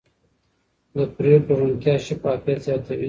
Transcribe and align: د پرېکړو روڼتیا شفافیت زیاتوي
د 0.95 0.97
پرېکړو 1.17 1.55
روڼتیا 1.61 1.95
شفافیت 2.05 2.59
زیاتوي 2.67 2.99